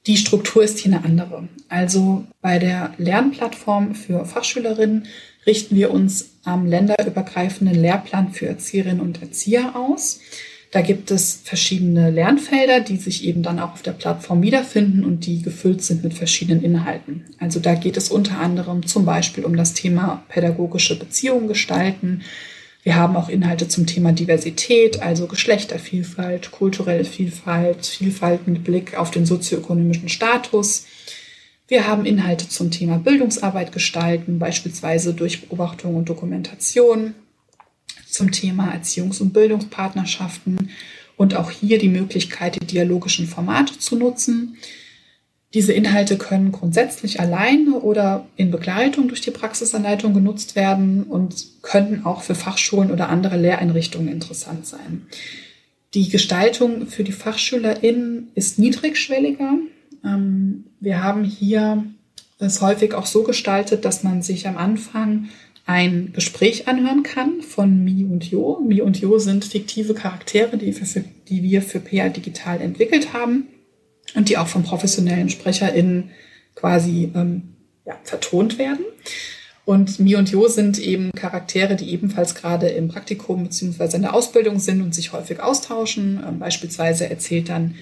Die 0.08 0.16
Struktur 0.16 0.64
ist 0.64 0.80
hier 0.80 0.94
eine 0.94 1.04
andere. 1.04 1.50
Also 1.68 2.24
bei 2.42 2.58
der 2.58 2.94
Lernplattform 2.98 3.96
für 3.96 4.24
Fachschülerinnen 4.24 5.06
richten 5.46 5.76
wir 5.76 5.92
uns 5.92 6.30
am 6.46 6.66
länderübergreifenden 6.66 7.76
Lehrplan 7.76 8.32
für 8.32 8.48
Erzieherinnen 8.48 9.02
und 9.02 9.22
Erzieher 9.22 9.76
aus. 9.76 10.22
Da 10.74 10.82
gibt 10.82 11.12
es 11.12 11.40
verschiedene 11.44 12.10
Lernfelder, 12.10 12.80
die 12.80 12.98
sich 12.98 13.26
eben 13.26 13.44
dann 13.44 13.60
auch 13.60 13.74
auf 13.74 13.84
der 13.84 13.92
Plattform 13.92 14.42
wiederfinden 14.42 15.06
und 15.06 15.28
die 15.28 15.44
gefüllt 15.44 15.84
sind 15.84 16.04
mit 16.04 16.16
verschiedenen 16.16 16.64
Inhalten. 16.64 17.26
Also 17.40 17.60
da 17.60 17.76
geht 17.76 17.96
es 17.96 18.10
unter 18.10 18.40
anderem 18.40 18.84
zum 18.84 19.06
Beispiel 19.06 19.46
um 19.46 19.56
das 19.56 19.76
Thema 19.76 20.24
pädagogische 20.30 20.98
Beziehungen 20.98 21.48
gestalten. 21.48 22.24
Wir 22.82 22.96
haben 22.96 23.16
auch 23.16 23.30
Inhalte 23.30 23.68
zum 23.68 23.86
Thema 23.86 24.14
Diversität, 24.14 25.00
also 25.00 25.28
Geschlechtervielfalt, 25.28 26.50
kulturelle 26.50 27.06
Vielfalt, 27.06 27.86
Vielfalt 27.86 28.48
mit 28.48 28.64
Blick 28.64 28.98
auf 28.98 29.12
den 29.12 29.28
sozioökonomischen 29.28 30.10
Status. 30.10 30.88
Wir 31.68 31.86
haben 31.86 32.08
Inhalte 32.08 32.50
zum 32.50 32.72
Thema 32.72 32.98
Bildungsarbeit 32.98 33.74
gestalten, 33.74 34.40
beispielsweise 34.40 35.14
durch 35.14 35.42
Beobachtung 35.42 35.94
und 35.94 36.10
Dokumentation, 36.10 37.14
zum 38.14 38.32
Thema 38.32 38.74
Erziehungs- 38.74 39.22
und 39.22 39.34
Bildungspartnerschaften 39.34 40.70
und 41.18 41.36
auch 41.36 41.52
hier 41.52 41.80
die 41.80 41.90
Möglichkeit, 41.90 42.62
die 42.62 42.66
dialogischen 42.66 43.28
Formate 43.28 43.78
zu 43.80 43.96
nutzen. 43.96 44.58
Diese 45.54 45.74
Inhalte 45.74 46.18
können 46.18 46.52
grundsätzlich 46.52 47.20
alleine 47.20 47.80
oder 47.80 48.26
in 48.36 48.50
Begleitung 48.50 49.08
durch 49.08 49.22
die 49.22 49.32
Praxisanleitung 49.32 50.14
genutzt 50.14 50.56
werden 50.56 51.04
und 51.04 51.46
könnten 51.62 52.06
auch 52.06 52.22
für 52.22 52.34
Fachschulen 52.36 52.92
oder 52.92 53.10
andere 53.10 53.38
Lehreinrichtungen 53.38 54.08
interessant 54.08 54.66
sein. 54.66 55.04
Die 55.94 56.10
Gestaltung 56.10 56.88
für 56.88 57.04
die 57.04 57.12
FachschülerInnen 57.12 58.30
ist 58.34 58.58
niedrigschwelliger. 58.58 59.58
Ähm, 60.04 60.66
wir 60.80 61.04
haben 61.04 61.24
hier 61.24 61.84
es 62.40 62.62
häufig 62.62 62.94
auch 62.94 63.06
so 63.06 63.24
gestaltet, 63.24 63.86
dass 63.86 64.04
man 64.04 64.22
sich 64.22 64.48
am 64.48 64.58
Anfang 64.58 65.30
ein 65.66 66.12
Gespräch 66.14 66.68
anhören 66.68 67.04
kann 67.04 67.42
von 67.42 67.84
Mi 67.84 68.04
und 68.04 68.30
Jo. 68.30 68.60
Mi 68.60 68.82
und 68.82 69.00
Jo 69.00 69.18
sind 69.18 69.46
fiktive 69.46 69.94
Charaktere, 69.94 70.58
die, 70.58 70.74
für, 70.74 71.04
die 71.30 71.42
wir 71.42 71.62
für 71.62 71.80
PA 71.80 72.10
Digital 72.10 72.60
entwickelt 72.60 73.14
haben 73.14 73.48
und 74.16 74.30
die 74.30 74.38
auch 74.38 74.48
von 74.48 74.64
professionellen 74.64 75.30
SprecherInnen 75.30 76.12
quasi 76.56 77.12
ähm, 77.16 77.56
ja, 77.86 77.98
vertont 78.04 78.58
werden. 78.58 78.86
Und 79.66 80.00
Mi 80.00 80.16
und 80.16 80.30
Jo 80.30 80.50
sind 80.50 80.78
eben 80.80 81.12
Charaktere, 81.14 81.78
die 81.78 81.92
ebenfalls 81.92 82.36
gerade 82.36 82.68
im 82.68 82.90
Praktikum 82.90 83.44
beziehungsweise 83.44 83.96
in 83.96 84.02
der 84.02 84.14
Ausbildung 84.14 84.60
sind 84.60 84.82
und 84.82 84.94
sich 84.94 85.14
häufig 85.14 85.40
austauschen. 85.40 86.22
Ähm, 86.28 86.40
beispielsweise 86.40 87.10
erzählt 87.10 87.48
dann 87.48 87.76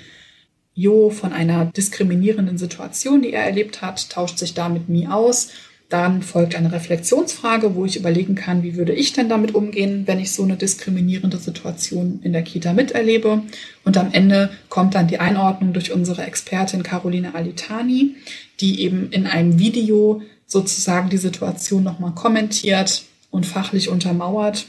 Jo 0.74 1.10
von 1.10 1.34
einer 1.34 1.66
diskriminierenden 1.66 2.60
Situation, 2.60 3.24
die 3.24 3.34
er 3.34 3.44
erlebt 3.44 3.82
hat, 3.82 4.10
tauscht 4.12 4.38
sich 4.38 4.54
da 4.54 4.70
mit 4.70 4.88
Mi 4.88 5.08
aus. 5.08 5.50
Dann 5.92 6.22
folgt 6.22 6.56
eine 6.56 6.72
Reflexionsfrage, 6.72 7.76
wo 7.76 7.84
ich 7.84 7.98
überlegen 7.98 8.34
kann, 8.34 8.64
wie 8.64 8.78
würde 8.78 8.94
ich 8.94 9.12
denn 9.12 9.28
damit 9.28 9.54
umgehen, 9.54 10.04
wenn 10.08 10.20
ich 10.20 10.32
so 10.32 10.42
eine 10.42 10.56
diskriminierende 10.56 11.36
Situation 11.36 12.22
in 12.24 12.32
der 12.32 12.44
Kita 12.44 12.72
miterlebe. 12.72 13.44
Und 13.84 13.98
am 13.98 14.14
Ende 14.14 14.52
kommt 14.70 14.96
dann 14.96 15.10
die 15.10 15.20
Einordnung 15.20 15.74
durch 15.74 15.92
unsere 15.92 16.24
Expertin 16.24 16.82
Caroline 16.82 17.36
Alitani, 17.36 18.16
die 18.62 18.80
eben 18.80 19.12
in 19.12 19.28
einem 19.28 19.60
Video 19.60 20.22
sozusagen 20.48 21.10
die 21.10 21.18
Situation 21.18 21.84
nochmal 21.84 22.14
kommentiert 22.16 23.04
und 23.30 23.46
fachlich 23.46 23.90
untermauert 23.90 24.68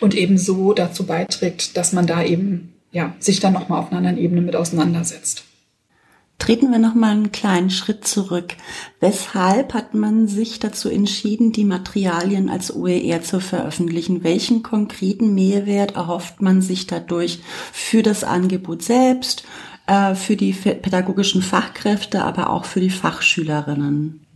und 0.00 0.16
eben 0.16 0.38
so 0.38 0.72
dazu 0.72 1.06
beiträgt, 1.06 1.76
dass 1.76 1.92
man 1.92 2.08
da 2.08 2.24
eben 2.24 2.72
ja, 2.90 3.14
sich 3.20 3.38
dann 3.38 3.52
nochmal 3.52 3.78
auf 3.78 3.92
einer 3.92 3.98
anderen 3.98 4.18
Ebene 4.18 4.40
mit 4.40 4.56
auseinandersetzt. 4.56 5.44
Treten 6.42 6.72
wir 6.72 6.80
noch 6.80 6.94
mal 6.96 7.12
einen 7.12 7.30
kleinen 7.30 7.70
Schritt 7.70 8.04
zurück. 8.04 8.54
Weshalb 8.98 9.74
hat 9.74 9.94
man 9.94 10.26
sich 10.26 10.58
dazu 10.58 10.88
entschieden, 10.88 11.52
die 11.52 11.64
Materialien 11.64 12.50
als 12.50 12.74
OER 12.74 13.22
zu 13.22 13.38
veröffentlichen? 13.38 14.24
Welchen 14.24 14.64
konkreten 14.64 15.36
Mehrwert 15.36 15.94
erhofft 15.94 16.42
man 16.42 16.60
sich 16.60 16.88
dadurch 16.88 17.38
für 17.72 18.02
das 18.02 18.24
Angebot 18.24 18.82
selbst, 18.82 19.44
äh, 19.86 20.16
für 20.16 20.34
die 20.34 20.52
pädagogischen 20.52 21.42
Fachkräfte, 21.42 22.24
aber 22.24 22.50
auch 22.50 22.64
für 22.64 22.80
die 22.80 22.90
Fachschülerinnen? 22.90 24.26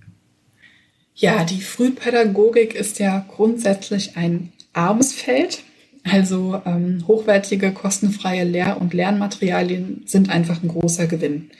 Ja, 1.16 1.42
die 1.42 1.60
Frühpädagogik 1.60 2.76
ist 2.76 3.00
ja 3.00 3.26
grundsätzlich 3.34 4.16
ein 4.16 4.52
armes 4.72 5.12
Feld. 5.12 5.64
Also 6.04 6.62
ähm, 6.66 7.02
hochwertige, 7.08 7.72
kostenfreie 7.72 8.44
Lehr- 8.44 8.80
und 8.80 8.94
Lernmaterialien 8.94 10.04
sind 10.06 10.30
einfach 10.30 10.62
ein 10.62 10.68
großer 10.68 11.08
Gewinn. 11.08 11.50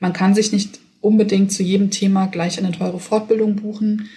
Man 0.00 0.12
kann 0.12 0.34
sich 0.34 0.52
nicht 0.52 0.80
unbedingt 1.00 1.52
zu 1.52 1.62
jedem 1.62 1.90
Thema 1.90 2.26
gleich 2.26 2.58
eine 2.58 2.72
teure 2.72 2.98
Fortbildung 2.98 3.56
buchen. 3.56 4.08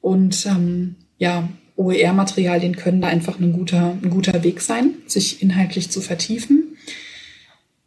Und 0.00 0.44
ähm, 0.46 0.96
ja, 1.18 1.48
OER-Materialien 1.76 2.76
können 2.76 3.00
da 3.00 3.08
einfach 3.08 3.38
ein 3.38 3.52
guter, 3.52 3.96
ein 4.02 4.10
guter 4.10 4.42
Weg 4.42 4.60
sein, 4.60 4.94
sich 5.06 5.42
inhaltlich 5.42 5.90
zu 5.90 6.00
vertiefen. 6.00 6.76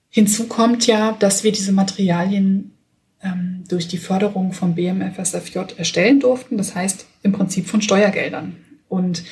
Hinzu 0.10 0.48
kommt 0.48 0.88
ja, 0.88 1.12
dass 1.20 1.44
wir 1.44 1.52
diese 1.52 1.74
Materialien 1.74 2.72
ähm, 3.22 3.64
durch 3.68 3.88
die 3.88 3.98
Förderung 3.98 4.54
vom 4.54 4.76
BMFSFJ 4.76 5.60
erstellen 5.78 6.22
durften, 6.22 6.58
das 6.58 6.74
heißt 6.74 7.06
im 7.24 7.34
Prinzip 7.34 7.68
von 7.68 7.82
Steuergeldern. 7.82 8.56
Und 8.88 9.24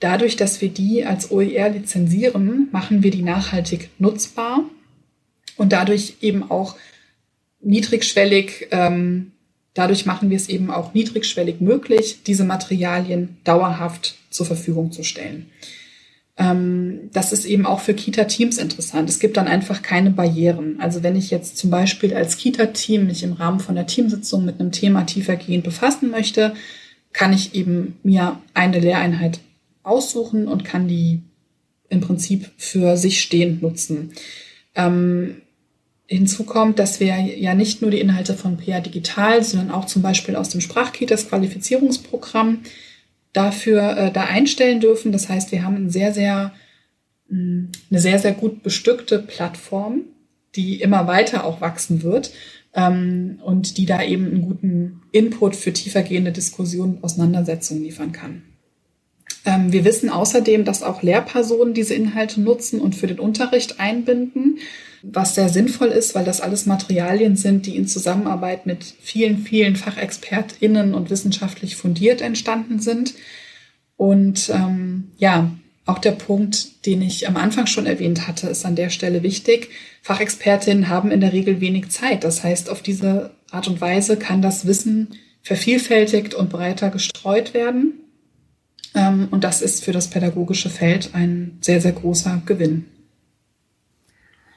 dadurch, 0.00 0.36
dass 0.36 0.60
wir 0.60 0.70
die 0.70 1.04
als 1.04 1.30
OER 1.30 1.68
lizenzieren, 1.70 2.68
machen 2.72 3.02
wir 3.04 3.12
die 3.12 3.22
nachhaltig 3.22 3.90
nutzbar 3.98 4.64
und 5.56 5.72
dadurch 5.72 6.16
eben 6.20 6.50
auch 6.50 6.74
niedrigschwellig, 7.64 8.68
ähm, 8.70 9.32
dadurch 9.74 10.06
machen 10.06 10.30
wir 10.30 10.36
es 10.36 10.48
eben 10.48 10.70
auch 10.70 10.94
niedrigschwellig 10.94 11.60
möglich, 11.60 12.22
diese 12.26 12.44
Materialien 12.44 13.36
dauerhaft 13.44 14.14
zur 14.30 14.46
Verfügung 14.46 14.92
zu 14.92 15.02
stellen. 15.02 15.50
Ähm, 16.36 17.10
das 17.12 17.32
ist 17.32 17.44
eben 17.44 17.64
auch 17.64 17.80
für 17.80 17.94
Kita-Teams 17.94 18.58
interessant. 18.58 19.08
Es 19.08 19.20
gibt 19.20 19.36
dann 19.36 19.46
einfach 19.46 19.82
keine 19.82 20.10
Barrieren. 20.10 20.80
Also 20.80 21.02
wenn 21.02 21.16
ich 21.16 21.30
jetzt 21.30 21.56
zum 21.56 21.70
Beispiel 21.70 22.14
als 22.14 22.36
Kita-Team 22.36 23.06
mich 23.06 23.22
im 23.22 23.34
Rahmen 23.34 23.60
von 23.60 23.76
der 23.76 23.86
Teamsitzung 23.86 24.44
mit 24.44 24.60
einem 24.60 24.72
Thema 24.72 25.04
tiefergehend 25.04 25.64
befassen 25.64 26.10
möchte, 26.10 26.54
kann 27.12 27.32
ich 27.32 27.54
eben 27.54 27.96
mir 28.02 28.40
eine 28.54 28.80
Lehreinheit 28.80 29.38
aussuchen 29.84 30.48
und 30.48 30.64
kann 30.64 30.88
die 30.88 31.20
im 31.88 32.00
Prinzip 32.00 32.50
für 32.56 32.96
sich 32.96 33.20
stehend 33.20 33.62
nutzen. 33.62 34.12
Ähm, 34.74 35.36
Hinzu 36.06 36.44
kommt, 36.44 36.78
dass 36.78 37.00
wir 37.00 37.18
ja 37.18 37.54
nicht 37.54 37.80
nur 37.80 37.90
die 37.90 38.00
Inhalte 38.00 38.34
von 38.34 38.58
PA 38.58 38.80
Digital, 38.80 39.42
sondern 39.42 39.70
auch 39.70 39.86
zum 39.86 40.02
Beispiel 40.02 40.36
aus 40.36 40.50
dem 40.50 40.60
Sprachkitas 40.60 41.28
Qualifizierungsprogramm 41.28 42.60
dafür 43.32 43.96
äh, 43.96 44.12
da 44.12 44.24
einstellen 44.24 44.80
dürfen. 44.80 45.12
Das 45.12 45.28
heißt, 45.28 45.50
wir 45.50 45.64
haben 45.64 45.76
ein 45.76 45.90
sehr, 45.90 46.12
sehr, 46.12 46.52
mh, 47.28 47.38
hm, 47.38 47.72
eine 47.90 48.00
sehr, 48.00 48.18
sehr 48.18 48.32
gut 48.32 48.62
bestückte 48.62 49.18
Plattform, 49.18 50.02
die 50.56 50.80
immer 50.80 51.06
weiter 51.06 51.44
auch 51.44 51.60
wachsen 51.62 52.02
wird 52.02 52.32
ähm, 52.74 53.40
und 53.42 53.78
die 53.78 53.86
da 53.86 54.02
eben 54.02 54.26
einen 54.26 54.42
guten 54.42 55.02
Input 55.10 55.56
für 55.56 55.72
tiefergehende 55.72 56.32
Diskussionen 56.32 56.96
und 56.96 57.04
Auseinandersetzungen 57.04 57.82
liefern 57.82 58.12
kann. 58.12 58.42
Ähm, 59.46 59.72
wir 59.72 59.84
wissen 59.84 60.10
außerdem, 60.10 60.64
dass 60.64 60.82
auch 60.82 61.02
Lehrpersonen 61.02 61.74
diese 61.74 61.94
Inhalte 61.94 62.40
nutzen 62.40 62.80
und 62.80 62.94
für 62.94 63.06
den 63.06 63.18
Unterricht 63.18 63.80
einbinden 63.80 64.58
was 65.12 65.34
sehr 65.34 65.48
sinnvoll 65.48 65.88
ist, 65.88 66.14
weil 66.14 66.24
das 66.24 66.40
alles 66.40 66.66
Materialien 66.66 67.36
sind, 67.36 67.66
die 67.66 67.76
in 67.76 67.86
Zusammenarbeit 67.86 68.66
mit 68.66 68.84
vielen, 69.00 69.38
vielen 69.38 69.76
FachexpertInnen 69.76 70.94
und 70.94 71.10
wissenschaftlich 71.10 71.76
fundiert 71.76 72.20
entstanden 72.20 72.80
sind. 72.80 73.14
Und 73.96 74.50
ähm, 74.50 75.12
ja, 75.18 75.50
auch 75.86 75.98
der 75.98 76.12
Punkt, 76.12 76.86
den 76.86 77.02
ich 77.02 77.28
am 77.28 77.36
Anfang 77.36 77.66
schon 77.66 77.86
erwähnt 77.86 78.26
hatte, 78.26 78.48
ist 78.48 78.64
an 78.64 78.76
der 78.76 78.88
Stelle 78.88 79.22
wichtig. 79.22 79.68
Fachexpertinnen 80.02 80.88
haben 80.88 81.10
in 81.10 81.20
der 81.20 81.32
Regel 81.32 81.60
wenig 81.60 81.90
Zeit. 81.90 82.24
Das 82.24 82.42
heißt, 82.42 82.70
auf 82.70 82.80
diese 82.80 83.32
Art 83.50 83.68
und 83.68 83.80
Weise 83.80 84.16
kann 84.16 84.40
das 84.40 84.66
Wissen 84.66 85.16
vervielfältigt 85.42 86.32
und 86.32 86.48
breiter 86.48 86.88
gestreut 86.88 87.52
werden. 87.52 88.00
Ähm, 88.94 89.28
und 89.30 89.44
das 89.44 89.60
ist 89.60 89.84
für 89.84 89.92
das 89.92 90.08
pädagogische 90.08 90.70
Feld 90.70 91.10
ein 91.12 91.58
sehr, 91.60 91.82
sehr 91.82 91.92
großer 91.92 92.42
Gewinn. 92.46 92.86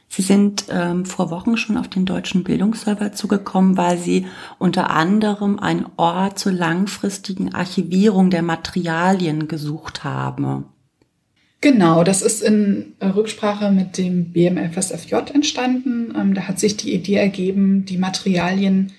Sie 0.09 0.21
sind 0.21 0.65
ähm, 0.69 1.05
vor 1.05 1.29
Wochen 1.29 1.57
schon 1.57 1.77
auf 1.77 1.89
den 1.89 2.05
deutschen 2.05 2.43
Bildungsserver 2.43 3.11
zugekommen, 3.11 3.77
weil 3.77 3.97
Sie 3.97 4.25
unter 4.57 4.89
anderem 4.89 5.59
einen 5.59 5.85
Ort 5.97 6.39
zur 6.39 6.53
langfristigen 6.53 7.53
Archivierung 7.53 8.29
der 8.29 8.41
Materialien 8.41 9.47
gesucht 9.47 10.03
haben. 10.03 10.65
Genau, 11.59 12.03
das 12.03 12.21
ist 12.21 12.43
in 12.43 12.93
Rücksprache 13.01 13.71
mit 13.71 13.97
dem 13.97 14.31
BMFSFJ 14.31 15.15
entstanden. 15.33 16.13
Ähm, 16.15 16.33
da 16.33 16.43
hat 16.43 16.59
sich 16.59 16.77
die 16.77 16.93
Idee 16.93 17.15
ergeben, 17.15 17.85
die 17.85 17.97
Materialien 17.97 18.93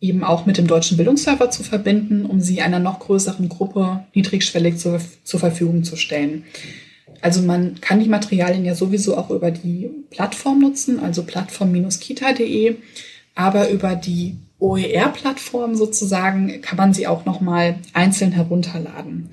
eben 0.00 0.24
auch 0.24 0.46
mit 0.46 0.56
dem 0.56 0.66
deutschen 0.66 0.96
Bildungsserver 0.96 1.50
zu 1.50 1.62
verbinden, 1.62 2.24
um 2.24 2.40
sie 2.40 2.62
einer 2.62 2.78
noch 2.78 3.00
größeren 3.00 3.48
Gruppe 3.48 4.04
niedrigschwellig 4.14 4.78
zur, 4.78 5.00
zur 5.24 5.40
Verfügung 5.40 5.84
zu 5.84 5.96
stellen. 5.96 6.44
Also 7.22 7.42
man 7.42 7.80
kann 7.80 8.00
die 8.00 8.08
Materialien 8.08 8.64
ja 8.64 8.74
sowieso 8.74 9.16
auch 9.16 9.30
über 9.30 9.50
die 9.50 9.90
Plattform 10.10 10.60
nutzen, 10.60 11.00
also 11.00 11.22
plattform-kita.de, 11.22 12.76
aber 13.34 13.70
über 13.70 13.94
die 13.94 14.36
OER-Plattform 14.58 15.74
sozusagen 15.74 16.60
kann 16.60 16.76
man 16.76 16.92
sie 16.92 17.06
auch 17.06 17.24
nochmal 17.24 17.78
einzeln 17.92 18.32
herunterladen. 18.32 19.30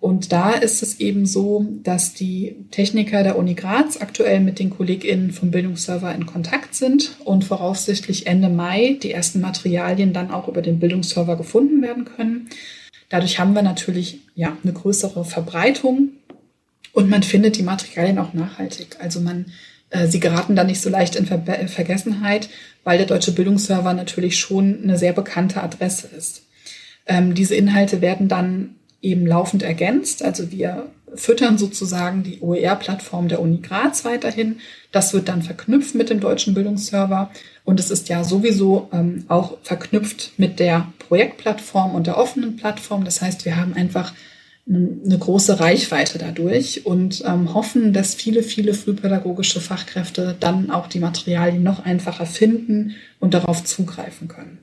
Und 0.00 0.30
da 0.30 0.52
ist 0.52 0.82
es 0.82 1.00
eben 1.00 1.26
so, 1.26 1.66
dass 1.82 2.14
die 2.14 2.54
Techniker 2.70 3.24
der 3.24 3.36
Uni 3.36 3.54
Graz 3.54 4.00
aktuell 4.00 4.38
mit 4.40 4.60
den 4.60 4.70
KollegInnen 4.70 5.32
vom 5.32 5.50
Bildungsserver 5.50 6.14
in 6.14 6.24
Kontakt 6.24 6.74
sind 6.76 7.16
und 7.24 7.44
voraussichtlich 7.44 8.28
Ende 8.28 8.48
Mai 8.48 8.96
die 9.02 9.10
ersten 9.10 9.40
Materialien 9.40 10.12
dann 10.12 10.30
auch 10.30 10.46
über 10.46 10.62
den 10.62 10.78
Bildungsserver 10.78 11.36
gefunden 11.36 11.82
werden 11.82 12.04
können. 12.04 12.48
Dadurch 13.08 13.40
haben 13.40 13.54
wir 13.54 13.62
natürlich 13.62 14.20
ja 14.36 14.56
eine 14.62 14.72
größere 14.72 15.24
Verbreitung 15.24 16.10
und 16.92 17.08
man 17.08 17.22
findet 17.22 17.56
die 17.56 17.62
Materialien 17.62 18.18
auch 18.18 18.32
nachhaltig. 18.34 18.96
Also 19.00 19.20
man, 19.20 19.46
äh, 19.90 20.06
sie 20.06 20.20
geraten 20.20 20.56
da 20.56 20.64
nicht 20.64 20.80
so 20.80 20.90
leicht 20.90 21.16
in 21.16 21.26
Ver 21.26 21.42
Vergessenheit, 21.68 22.48
weil 22.84 22.98
der 22.98 23.06
Deutsche 23.06 23.32
Bildungsserver 23.32 23.92
natürlich 23.92 24.38
schon 24.38 24.82
eine 24.82 24.98
sehr 24.98 25.12
bekannte 25.12 25.62
Adresse 25.62 26.08
ist. 26.16 26.42
Ähm, 27.06 27.34
diese 27.34 27.54
Inhalte 27.54 28.00
werden 28.00 28.28
dann 28.28 28.76
eben 29.00 29.26
laufend 29.26 29.62
ergänzt. 29.62 30.24
Also 30.24 30.50
wir 30.50 30.90
füttern 31.14 31.58
sozusagen 31.58 32.22
die 32.22 32.40
OER-Plattform 32.40 33.28
der 33.28 33.40
Uni 33.40 33.58
Graz 33.58 34.04
weiterhin. 34.04 34.60
Das 34.92 35.14
wird 35.14 35.28
dann 35.28 35.42
verknüpft 35.42 35.94
mit 35.94 36.10
dem 36.10 36.20
deutschen 36.20 36.54
Bildungsserver 36.54 37.30
und 37.64 37.80
es 37.80 37.90
ist 37.90 38.08
ja 38.08 38.24
sowieso 38.24 38.88
ähm, 38.92 39.24
auch 39.28 39.58
verknüpft 39.62 40.32
mit 40.36 40.58
der 40.60 40.92
Projektplattform 40.98 41.94
und 41.94 42.06
der 42.06 42.18
offenen 42.18 42.56
Plattform. 42.56 43.04
Das 43.04 43.22
heißt, 43.22 43.44
wir 43.44 43.56
haben 43.56 43.74
einfach 43.74 44.12
eine 44.68 45.18
große 45.18 45.60
Reichweite 45.60 46.18
dadurch 46.18 46.84
und 46.84 47.22
ähm, 47.24 47.54
hoffen, 47.54 47.92
dass 47.92 48.14
viele, 48.14 48.42
viele 48.42 48.74
frühpädagogische 48.74 49.60
Fachkräfte 49.60 50.36
dann 50.38 50.70
auch 50.70 50.88
die 50.88 51.00
Materialien 51.00 51.62
noch 51.62 51.84
einfacher 51.84 52.26
finden 52.26 52.94
und 53.18 53.32
darauf 53.32 53.64
zugreifen 53.64 54.28
können. 54.28 54.58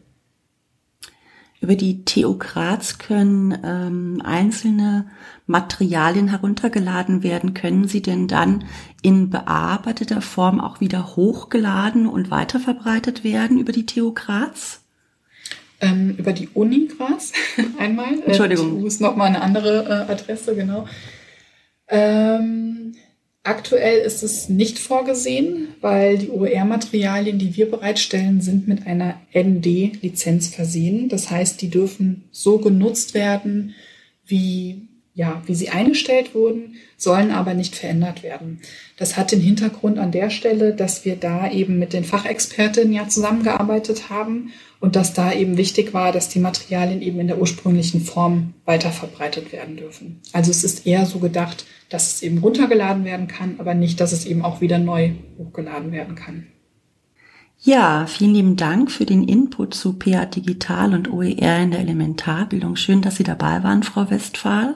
Über 1.60 1.76
die 1.76 2.06
TU 2.06 2.38
Graz 2.38 3.00
können 3.00 3.58
ähm, 3.64 4.22
einzelne 4.24 5.08
Materialien 5.48 6.28
heruntergeladen 6.28 7.24
werden. 7.24 7.56
Können 7.56 7.88
sie 7.88 8.04
denn 8.04 8.28
dann 8.28 8.66
in 9.02 9.32
bearbeiteter 9.32 10.22
Form 10.22 10.60
auch 10.62 10.80
wieder 10.82 11.16
hochgeladen 11.16 12.06
und 12.06 12.30
weiterverbreitet 12.30 13.24
werden 13.24 13.58
über 13.58 13.72
die 13.72 13.88
TU 13.88 14.14
Graz? 14.14 14.85
Ähm, 15.86 16.16
über 16.18 16.34
die 16.34 16.50
Uni 16.54 16.88
Graz 16.88 17.32
einmal. 17.80 18.20
Äh, 18.20 18.26
Entschuldigung. 18.28 18.80
TU 18.80 18.88
ist 18.88 19.02
nochmal 19.02 19.28
eine 19.28 19.42
andere 19.42 19.86
äh, 19.86 20.12
Adresse, 20.12 20.56
genau. 20.56 20.88
Ähm, 21.88 22.94
aktuell 23.44 24.00
ist 24.00 24.24
es 24.24 24.50
nicht 24.50 24.80
vorgesehen, 24.80 25.70
weil 25.82 26.18
die 26.18 26.30
OER-Materialien, 26.30 27.38
die 27.38 27.56
wir 27.56 27.70
bereitstellen, 27.70 28.42
sind 28.42 28.68
mit 28.68 28.88
einer 28.88 29.22
ND-Lizenz 29.34 30.48
versehen. 30.48 31.10
Das 31.10 31.30
heißt, 31.30 31.62
die 31.62 31.70
dürfen 31.70 32.26
so 32.32 32.58
genutzt 32.58 33.14
werden, 33.14 33.76
wie 34.26 34.88
ja, 35.16 35.42
wie 35.46 35.56
sie 35.56 35.70
eingestellt 35.70 36.36
wurden, 36.36 36.76
sollen 36.98 37.32
aber 37.32 37.54
nicht 37.54 37.74
verändert 37.74 38.22
werden. 38.22 38.60
Das 38.98 39.16
hat 39.16 39.32
den 39.32 39.40
Hintergrund 39.40 39.98
an 39.98 40.12
der 40.12 40.30
Stelle, 40.30 40.74
dass 40.74 41.06
wir 41.06 41.16
da 41.16 41.50
eben 41.50 41.80
mit 41.80 41.94
den 41.94 42.04
Fachexpertinnen 42.04 42.94
ja 42.94 43.08
zusammengearbeitet 43.08 44.10
haben 44.10 44.52
und 44.82 44.98
dass 44.98 45.14
da 45.14 45.32
eben 45.32 45.56
wichtig 45.56 45.94
war, 45.94 46.12
dass 46.12 46.28
die 46.28 46.40
Materialien 46.40 47.02
eben 47.02 47.22
in 47.22 47.28
der 47.28 47.40
ursprünglichen 47.40 48.02
Form 48.02 48.54
weiterverbreitet 48.66 49.54
werden 49.54 49.78
dürfen. 49.78 50.20
Also 50.34 50.52
es 50.52 50.66
ist 50.66 50.86
eher 50.86 51.06
so 51.06 51.20
gedacht, 51.20 51.66
dass 51.90 52.16
es 52.16 52.22
eben 52.22 52.40
runtergeladen 52.40 53.06
werden 53.06 53.28
kann, 53.28 53.56
aber 53.58 53.74
nicht, 53.74 54.02
dass 54.02 54.12
es 54.12 54.26
eben 54.26 54.44
auch 54.44 54.60
wieder 54.60 54.80
neu 54.80 55.12
hochgeladen 55.38 55.94
werden 55.94 56.16
kann. 56.16 56.48
Ja, 57.62 58.06
vielen 58.06 58.34
lieben 58.34 58.56
Dank 58.58 58.92
für 58.92 59.06
den 59.06 59.24
Input 59.24 59.74
zu 59.74 59.94
PA 59.94 60.26
Digital 60.26 60.94
und 60.94 61.10
OER 61.10 61.60
in 61.62 61.72
der 61.72 61.80
Elementarbildung. 61.80 62.76
Schön, 62.76 63.02
dass 63.02 63.16
Sie 63.16 63.24
dabei 63.24 63.64
waren, 63.64 63.82
Frau 63.82 64.10
Westphal. 64.12 64.76